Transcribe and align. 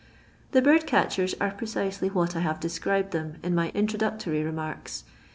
The 0.51 0.63
bird 0.63 0.87
catchen 0.87 1.27
are 1.39 1.51
precisely 1.51 2.09
what 2.09 2.35
I 2.35 2.39
have 2.39 2.59
deicribed 2.59 3.11
them 3.11 3.35
in 3.43 3.53
my 3.53 3.69
introductory 3.75 4.41
remarks. 4.43 5.03